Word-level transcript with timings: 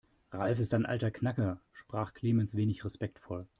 Ralf 0.31 0.57
ist 0.57 0.73
ein 0.73 0.87
alter 0.87 1.11
Knacker, 1.11 1.61
sprach 1.73 2.15
Clemens 2.15 2.55
wenig 2.55 2.83
respektvoll. 2.83 3.45